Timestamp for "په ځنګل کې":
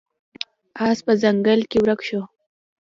1.05-1.77